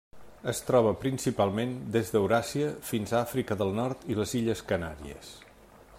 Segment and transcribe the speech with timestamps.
[0.51, 5.33] Es troba principalment des d'Euràsia fins a Àfrica del Nord i les Illes Canàries.